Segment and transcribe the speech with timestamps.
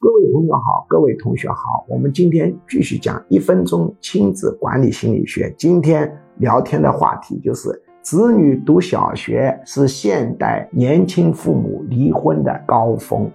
[0.00, 5.52] 各位朋友好，各位同学好，我们今天继续讲一分钟亲子管理心理学。
[5.58, 7.68] 今天聊天的话题就是
[8.00, 13.28] 子女读小学是现代年轻父母离婚的高峰。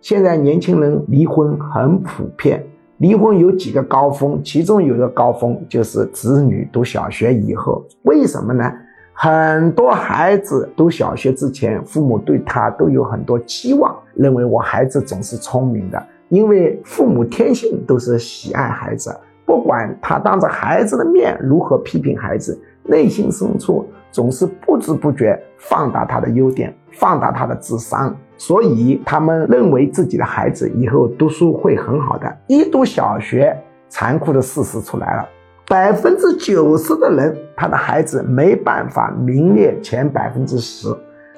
[0.00, 2.66] 现在年轻人离婚很普遍，
[2.96, 7.84] 离婚有几个高峰，其中有个高峰就是子女读小学以后。
[8.02, 8.68] 为什么呢？
[9.12, 19.16] 很多孩子读小学之前，父母对他都有很多期望，认为我孩子总是聪明的，因为父母天性都是喜爱孩子，
[19.46, 32.36] 不管他当着孩子的面如何批评孩子，内心深处总是不知不觉放大他的优点，放大他的智商，所以他们认为自己的孩子以后读书会很好的。
[32.48, 33.56] 一读小学，
[33.88, 35.28] 残酷的事实出来了。
[35.68, 40.88] 百分之九十的人，他的孩子没办法名列前百分之十，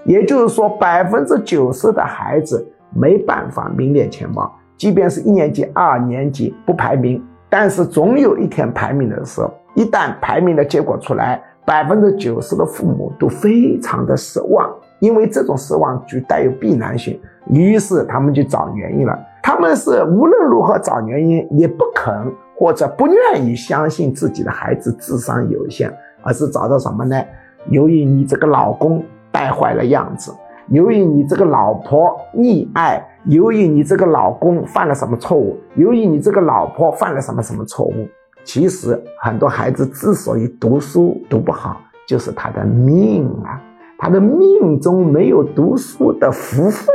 [0.04, 4.50] 也就是说，百分之九十的孩子没办法名列前茅。
[4.76, 14.68] 即便是一年级、二年级不排名，但是总有一天排名的时候，一旦排名的结果出来，百分之九十的父母都非常的失望，
[15.00, 19.18] 因为这种失望具带有必然性，于是他们就找原因了。
[19.42, 22.12] 他们是无论如何找原因，也不肯。
[22.56, 27.16] 或者不愿意相信自己的孩子智商有限，而是找到什么呢？
[27.70, 30.32] 由于你这个老公带坏了样子，
[30.68, 38.08] 由于你这个老婆溺爱，由于你这个老公犯了什么错误，由于你这个老婆犯了什么什么错误。
[38.42, 43.60] 其实很多孩子之所以读书读不好，就是他的命啊，
[43.98, 46.86] 他的命中没有读书的福分，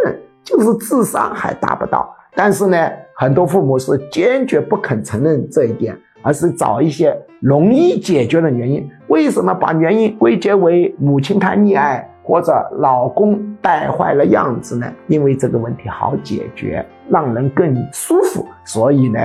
[0.44, 2.14] 就是智商还达不到。
[2.34, 2.78] 但是呢，
[3.16, 8.90] 很多父母是坚决不肯承认这一点，而是找一些容易解决的原因。
[9.08, 14.92] 为什么把原因归结为母亲太溺爱或者老公带坏了样子呢？
[15.08, 19.20] 因为这个问题好解决，让人更舒服，所以呢，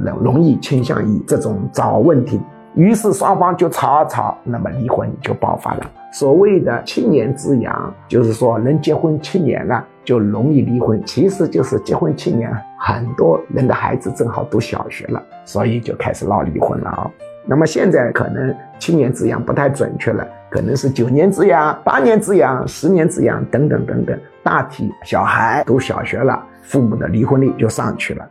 [0.00, 2.40] 容容易倾向于这种找问题。
[2.74, 5.90] 于是双方就吵啊吵，那么离婚就爆发了。
[6.12, 17.10] 所谓的七年之痒，就是说人结婚七年了就容易离婚，其实就是结婚七年，很多人的孩子正好读小学了，所以就开始闹离婚了啊。
[17.46, 24.18] 那么现在可能七年之痒不太准确了，可能是九年之痒、八年之痒、十年之痒等等等等。
[24.42, 28.28] 大体小孩读小学了，父母的离婚率就上去了。